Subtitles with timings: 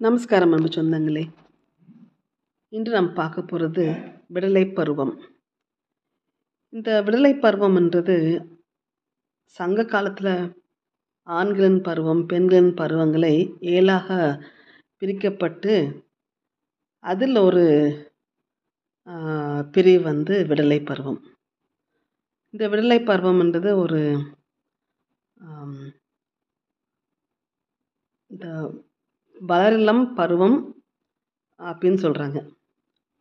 [0.00, 1.22] நமஸ்காரம் அன்பு சொந்தங்களே.
[2.72, 3.84] இன்று நாம் பார்க்க போகிறது
[4.34, 5.12] விடலை பருவம்.
[6.72, 8.16] இந்த விடலை பருவம்ன்றது
[9.56, 10.32] சங்க காலத்தில்
[11.26, 13.34] ஆண்களின் பருவம் பெண்களின் பருவங்களை
[13.74, 14.18] ஏழாக
[15.02, 15.74] பிரிக்கப்பட்டு
[17.04, 17.64] அதில் ஒரு
[19.74, 21.20] பிரிவு வந்து விடலை பருவம்.
[22.54, 24.00] இந்த விடலை பருவம்ன்றது ஒரு
[28.30, 28.46] இந்த
[29.48, 30.56] வளரிளம் பருவம்
[31.60, 32.38] அப்படின்னு சொல்கிறாங்க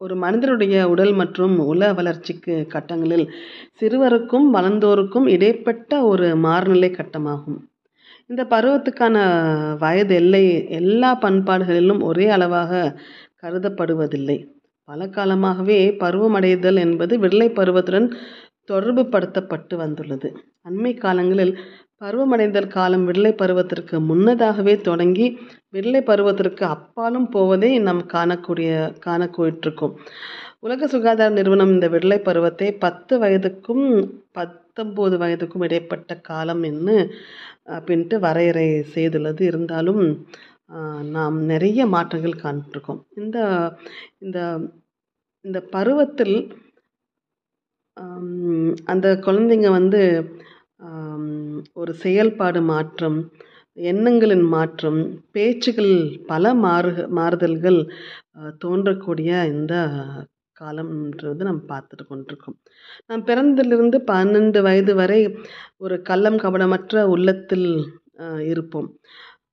[0.00, 3.24] ஒரு மனிதனுடைய உடல் மற்றும் உல வளர்ச்சிக்கு கட்டங்களில்
[3.80, 7.58] சிறுவருக்கும் வளர்ந்தோருக்கும் இடைப்பட்ட ஒரு மாறுநிலை கட்டமாகும்.
[8.26, 9.16] இந்த பருவத்துக்கான
[9.78, 13.00] வயது எல்லை எல்லா பண்பாடுகளிலும் ஒரே அளவாக
[13.42, 14.38] கருதப்படுவதில்லை.
[14.88, 18.08] பல காலமாகவே பருவமடைதல் என்பது விடலை பருவத்துடன்
[18.68, 20.28] தொடர்பு படுத்தப்பட்டு வந்துள்ளது.
[20.68, 21.54] அண்மை காலங்களில்
[22.02, 25.26] பருவமடைதல் காலம் விடலை பருவத்திற்கு முன்னதாகவே தொடங்கி
[25.74, 28.68] விடலை பருவத்திற்கு அப்பாலும் போவதை நாம் காணக்கூடிய
[29.06, 29.94] காணக்கூட்டிருக்கோம்
[30.66, 33.84] உலக சுகாதார நிறுவனம் இந்த விடலை பருவத்தை பத்து வயதுக்கும்
[34.38, 36.96] பத்தொம்போது வயதுக்கும் இடைப்பட்ட காலம் என்று
[37.76, 39.42] அப்படின்ட்டு வரையறை செய்துள்ளது.
[39.50, 40.02] இருந்தாலும்
[41.16, 43.38] நாம் நிறைய மாற்றங்கள் காண்பிருக்கோம் இந்த
[44.24, 44.38] இந்த
[45.44, 46.36] இந்த பருவத்தில்
[48.84, 50.00] அந்த குழந்தைங்க வந்து
[51.72, 53.18] ஒரு செயல்பாடு மாற்றம்
[53.76, 54.98] எண்ணங்களின் மாற்றம்
[55.32, 55.94] பேச்சுகள்
[56.26, 57.80] பல மாறு மாறுதல்கள்
[58.64, 59.74] தோன்றக்கூடிய இந்த
[60.56, 62.56] காலம்ன்றது நம்ம பார்த்துட்டு கொண்டிருக்கோம்.
[63.06, 65.20] நாம் பிறந்திலிருந்து பன்னெண்டு வயது வரை
[65.76, 67.68] ஒரு கள்ளம் கபடமற்ற உள்ளத்தில்
[68.52, 68.88] இருப்போம்.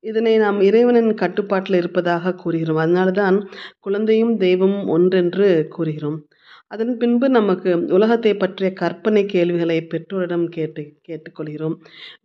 [0.00, 2.76] இதனை நாம் இறைவனின் கட்டுப்பாட்டில் இருப்பதாக கூறுகிறோம்.
[2.76, 3.36] அதனால தான்
[3.80, 6.18] குழந்தையும் தெய்வமும் ஒன்றென்று கூறுகிறோம்.
[6.74, 11.76] அதன் பின்பு நமக்கு உலகத்தை பற்றிய கற்பனை கேள்விகளை பெற்றோரிடம் கேட்டு கேட்டுக்கொள்கிறோம்.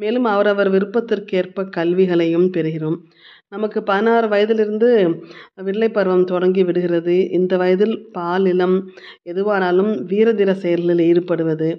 [0.01, 2.97] மேலும் அவரவர் விருப்பத்திற்கேற்ப கல்விகளையும் பெறுகிறோம்.
[3.49, 4.89] நமக்கு பதினாறு வயதிலிருந்து
[5.67, 7.15] வில்லை பருவம் தொடங்கி விடுகிறது.
[7.37, 8.77] இந்த வயதில் பால் இளம்
[9.31, 11.69] எதுவானாலும் வீரதீர செயல்களில் ஈடுபடுவது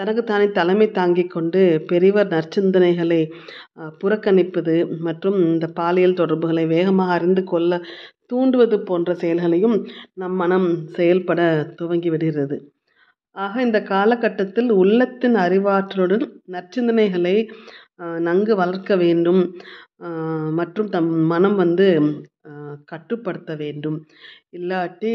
[0.00, 1.60] தனக்குத்தானே தலைமை தாங்கி கொண்டு
[1.90, 3.20] பெரியவர் நற்சிந்தனைகளை
[4.00, 4.74] புறக்கணிப்பது
[5.06, 7.72] மற்றும் இந்த பாலியல் தொடர்புகளை வேகமாக அறிந்து கொள்ள
[8.30, 9.76] தூண்டுவது போன்ற செயல்களையும்
[10.20, 11.40] நம் மனம் செயல்பட
[11.78, 12.56] துவங்கி விடுகிறது.
[13.36, 17.36] ஆக இந்த காலகட்டத்தில் உள்ளத்தின் அறிவாற்றலுடன் நற்சிந்தனைகளை
[18.28, 19.42] நன்கு வளர்க்க வேண்டும்.
[20.58, 21.86] மற்றும் தம் மனம் வந்து
[22.90, 23.98] கட்டுப்படுத்த வேண்டும்.
[24.58, 25.12] இல்லாட்டி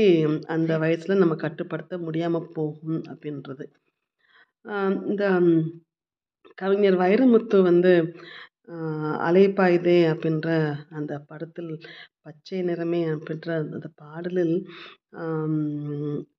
[0.54, 3.66] அந்த வயசில் நம்ம கட்டுப்படுத்த முடியாமல் போகும் அப்படின்றது.
[5.10, 5.24] இந்த
[6.58, 7.92] கவிஞர் வைரமுத்து வந்து
[9.22, 10.50] அலைப்பாய்தே அப்படின்ற
[10.90, 11.72] அந்த படத்தில்
[12.22, 14.56] பச்சை நிறமே அப்படின்ற அந்த பாடலில்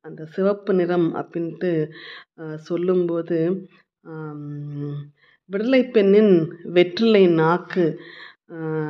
[0.05, 1.73] அந்த சிவப்பு நிறம் அப்படின்ட்டு
[2.63, 3.39] சொல்லும்போது
[5.51, 6.35] விடலை பெண்ணின்
[6.73, 7.87] வெற்றிலை நாக்கு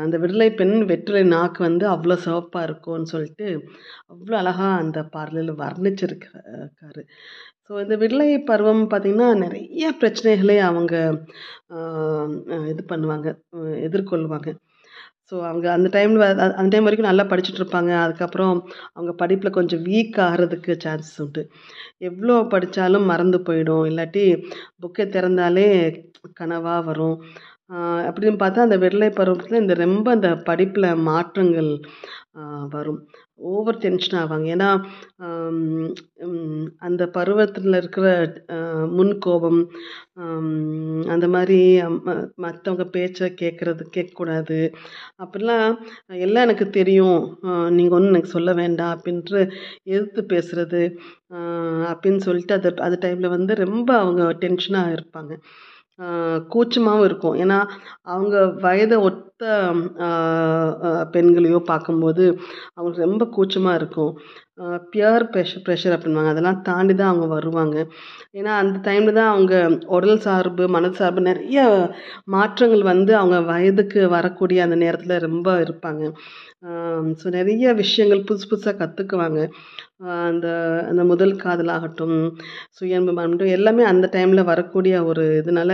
[0.05, 3.47] அந்த விடலை பெண் வெற்றிலை நாக்கு வந்து அவ்வளோ சிவப்பாக இருக்கும்னு சொல்லிட்டு
[4.13, 7.05] அவ்வளோ அழகாக அந்த பாடலில் வர்ணிச்சிருக்காரு
[7.67, 10.95] ஸோ இந்த விடலை பருவம் பார்த்திங்கன்னா நிறைய பிரச்சனைகளை அவங்க
[12.73, 13.29] இது பண்ணுவாங்க
[13.87, 14.51] எதிர்கொள்வாங்க.
[15.31, 16.25] ஸோ அவங்க அந்த டைமில்
[16.59, 17.93] அந்த டைம் வரைக்கும் நல்லா படிச்சுட்டு இருப்பாங்க.
[18.05, 18.55] அதுக்கப்புறம்
[18.97, 21.43] அவங்க படிப்பில் கொஞ்சம் வீக் ஆகிறதுக்கு சான்சஸ் உண்டு.
[22.09, 23.85] எவ்வளோ படித்தாலும் மறந்து போயிடும்.
[23.91, 24.25] இல்லாட்டி
[24.83, 25.69] புக்கை திறந்தாலே
[26.41, 27.17] கனவாக வரும்.
[28.07, 31.71] அப்படின்னு பார்த்தா அந்த விடலை பருவத்தில் இந்த ரொம்ப அந்த படிப்பில் மாற்றங்கள்
[32.75, 33.01] வரும்.
[33.53, 34.47] ஓவர் டென்ஷன் ஆவாங்க.
[34.55, 34.69] ஏன்னா
[36.87, 38.07] அந்த பருவத்தில் இருக்கிற
[38.99, 39.61] முன்கோபம்
[41.15, 41.59] அந்த மாதிரி
[42.45, 44.61] மற்றவங்க பேச்சை கேட்குறது கேட்கக்கூடாது
[45.25, 45.67] அப்படிலாம்
[46.27, 47.21] எல்லாம் எனக்கு தெரியும்.
[47.79, 49.41] நீங்கள் ஒன்றும் எனக்கு சொல்ல வேண்டாம் அப்படின்ட்டு
[49.93, 50.83] எதிர்த்து பேசுகிறது
[51.93, 55.33] அப்படின்னு சொல்லிட்டு அது அது டைமில் வந்து ரொம்ப அவங்க டென்ஷனாக இருப்பாங்க.
[56.49, 57.37] கூச்சமாகவும் இருக்கும்.
[57.39, 57.59] ஏன்னா
[58.03, 58.97] அவங்க வயதை
[59.43, 62.25] ஒத்த பெண்களையோ பார்க்கும்போது
[62.77, 64.13] அவங்களுக்கு ரொம்ப கூச்சமாக இருக்கும்.
[64.93, 67.77] பியர் ப்ரெஷர் ப்ரெஷர் அப்படின்வாங்க அதெல்லாம் தாண்டி தான் அவங்க வருவாங்க.
[68.39, 69.55] ஏன்னா அந்த டைமில் தான் அவங்க
[69.97, 71.59] உடல் சார்பு மன சார்பு நிறைய
[72.35, 76.03] மாற்றங்கள் வந்து அவங்க வயதுக்கு வரக்கூடிய அந்த நேரத்தில் ரொம்ப இருப்பாங்க.
[77.21, 79.41] ஸோ நிறைய விஷயங்கள் புதுசு புதுசாக கற்றுக்குவாங்க
[80.29, 80.47] அந்த
[80.91, 82.15] அந்த முதல் காதலாகட்டும்
[82.77, 85.73] சுயன்பு ஆகட்டும் எல்லாமே அந்த டைமில் வரக்கூடிய ஒரு இதனால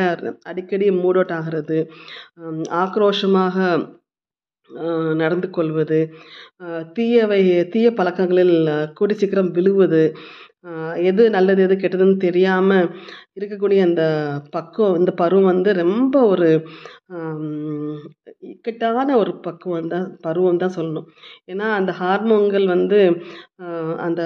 [0.50, 1.78] அடிக்கடி மூட் அவுட் ஆகிறது
[2.82, 3.57] ஆக்ரோஷமாக
[5.14, 5.98] நடந்து கொள்வது
[6.96, 7.40] தீயவை
[7.72, 8.56] தீய பழக்கங்களில்
[8.94, 10.02] கூடி சீக்கிரம் விழுவது
[11.10, 12.88] எது நல்லது எது கெட்டதுன்னு தெரியாமல்
[13.38, 14.02] இருக்கக்கூடிய அந்த
[14.50, 16.48] பக்குவம் இந்த பருவம் வந்து ரொம்ப ஒரு
[18.48, 21.08] இக்கட்டான ஒரு பக்குவம் தான் பருவம் தான் சொல்லணும்.
[21.46, 23.00] ஏன்னா அந்த ஹார்மோன்கள் வந்து
[23.98, 24.22] அந்த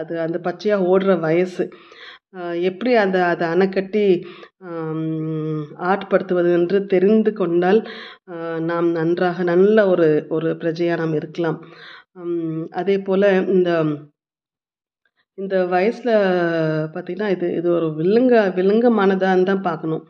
[0.00, 1.64] அது அந்த பச்சையாக ஓடுற வயசு
[2.68, 4.04] எப்படி அதை அதை அணைக்கட்டி
[5.90, 7.80] ஆட்படுத்துவது என்று தெரிந்து கொண்டால்
[8.70, 11.58] நாம் நன்றாக நல்ல ஒரு ஒரு பிரஜையாக நாம் இருக்கலாம்.
[12.80, 13.70] அதே போல் இந்த
[15.38, 16.12] இந்த வயசில்
[16.94, 20.02] பார்த்திங்கன்னா இது இது ஒரு வில்லங்க வில்லங்கமானதான்னு தான் பார்க்கணும்.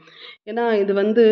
[0.51, 1.25] ஏன்னா இது வந்து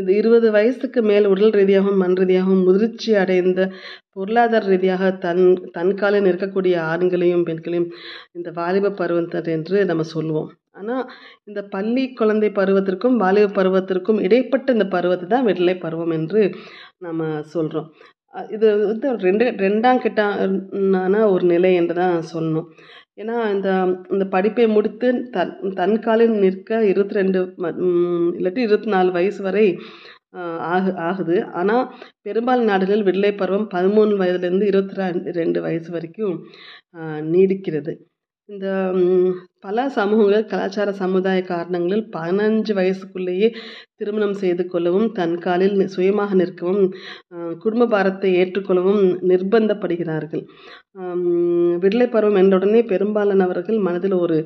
[0.00, 3.60] இது இருபது வயசுக்கு மேல் உடல் ரீதியாகவும் மண் ரீதியாகவும் முதிர்ச்சி அடைந்த
[4.14, 5.42] பொருளாதார ரீதியாக தன்
[5.76, 7.88] தன் காலில் இருக்கக்கூடிய ஆண்களையும் பெண்களையும்
[8.36, 10.50] இந்த வாலிப பருவத்தினர் என்று நம்ம சொல்லுவோம்.
[10.78, 11.04] ஆனால்
[11.48, 16.42] இந்த பள்ளி குழந்தை பருவத்திற்கும் வாலிப பருவத்திற்கும் இடைப்பட்ட இந்த பருவத்தை தான் விடலை பருவம் என்று
[17.06, 17.90] நம்ம சொல்கிறோம்
[18.56, 22.68] இது வந்து ரெண்டு ரெண்டாம் கிட்டான ஒரு நிலை என்று தான் சொல்லணும்.
[23.20, 23.68] ஏன்னா இந்த
[24.14, 27.40] இந்த படிப்பை முடித்து தன் தன் காலில் நிற்க இருபத்தி ரெண்டு
[28.38, 29.66] இல்லாட்டி இருபத்தி நாலு வயசு வரை
[30.74, 31.36] ஆகு ஆகுது.
[31.60, 31.84] ஆனால்
[32.26, 36.36] பெரும்பாலும் நாடுகளில் விடுதலை பருவம் பதிமூணு வயதுலேருந்து இருபத்தி ரெண்டு ரெண்டு வயசு வரைக்கும்
[37.34, 37.94] நீடிக்கிறது.
[38.50, 38.68] இந்த
[39.64, 43.48] பல சமூகங்கள் கலாச்சார சமுதாய காரணங்களில் பதினஞ்சு வயசுக்குள்ளேயே
[44.00, 46.84] திருமணம் செய்து கொள்ளவும் தன் காலில் சுயமாக நிற்கவும்
[47.64, 50.42] குடும்ப பாரத்தை ஏற்றுக்கொள்ளவும் நிர்பந்தப்படுகிறார்கள்.
[51.82, 54.38] விடலை விடுதலை பருவம் என்றவுடனே பெரும்பாலானவர்கள் மனதில் ஒரு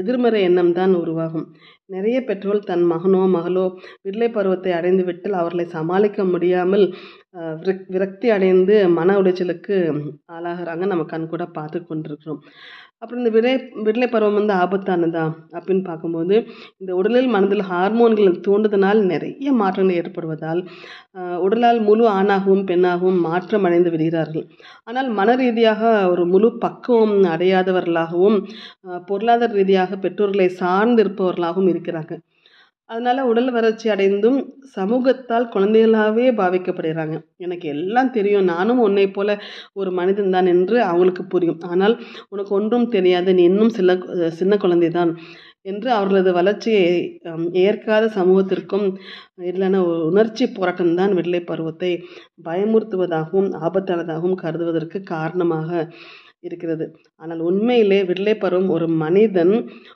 [0.00, 1.46] எதிர்மறை எண்ணம் தான் உருவாகும்.
[1.94, 3.66] நிறைய பெற்றோர் தன் மகனோ மகளோ
[4.04, 6.84] விடுதலை பருவத்தை அடைந்துவிட்டால் அவர்களை சமாளிக்க முடியாமல்
[7.94, 9.76] விரக்தி அடைந்து மன உளைச்சலுக்கு
[10.36, 10.84] ஆளாகிறாங்க.
[10.92, 12.42] நம்ம கண் கூட பார்த்து கொண்டிருக்கிறோம்.
[13.02, 13.50] அப்புறம் இந்த விடை
[13.86, 15.24] விடலை பருவம் வந்து ஆபத்தானதா
[15.56, 16.34] அப்படின்னு பார்க்கும்போது
[16.80, 20.60] இந்த உடலில் மனதில் ஹார்மோன்கள் தூண்டுதனால் நிறைய மாற்றங்கள் ஏற்படுவதால்
[21.44, 24.46] உடலால் முழு ஆணாகவும் பெண்ணாகவும் மாற்றம் அடைந்து விடுகிறார்கள்.
[24.84, 25.82] ஆனால் மன ரீதியாக
[26.12, 28.38] ஒரு முழு பக்குவம் அடையாதவர்களாகவும்
[29.08, 32.12] பொருளாதார ரீதியாக பெற்றோர்களை சார்ந்திருப்பவர்களாகவும் இருக்கிறாங்க
[32.90, 34.38] அதனால் உடல் வளர்ச்சி அடைந்தும்
[34.76, 37.16] சமூகத்தால் குழந்தைகளாகவே பாவிக்கப்படுகிறாங்க.
[37.36, 38.50] எனக்கு எல்லாம் தெரியும்.
[38.52, 39.30] நானும் உன்னை போல
[39.72, 41.60] ஒரு மனிதன் தான் என்று அவங்களுக்கு புரியும்.
[41.70, 41.94] ஆனால்
[42.28, 43.32] உனக்கு ஒன்றும் தெரியாது.
[43.38, 43.96] நீ இன்னும் சில
[44.40, 45.12] சின்ன குழந்தை தான்
[45.64, 46.84] என்று அவர்களது வளர்ச்சியை
[47.62, 48.86] ஏற்காத சமூகத்திற்கும்
[49.50, 49.80] இல்லைன்னா
[50.10, 51.90] உணர்ச்சி போராட்டம் தான் விடுதலை பருவத்தை
[52.46, 55.70] பயமுறுத்துவதாகவும் ஆபத்தானதாகவும் கருதுவதற்கு காரணமாக
[56.46, 56.86] இருக்கிறது.
[57.16, 59.54] ஆனால் உண்மையிலே விடலை பருவம் ஒரு மனிதன்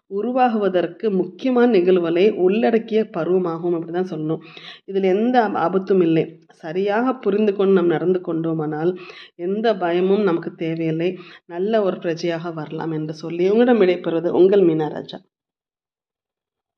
[0.08, 4.44] உருவாகுவதற்கு முக்கியமான நிகழ்வுகளை உள்ளடக்கிய பருவமாகும் அப்படி தான் சொல்லணும்.
[4.84, 6.24] இதில் எந்த ஆபத்தும் இல்லை.
[6.54, 8.90] சரியாக புரிந்து கொண்டு நாம் நடந்து கொண்டோமானால்
[9.36, 11.10] எந்த பயமும் நமக்கு தேவையில்லை.
[11.46, 15.20] நல்ல ஒரு பிரஜையாக வரலாம் என்று சொல்லி உங்களிடம் விடைபெறுவது உங்கள் மீனாராஜா.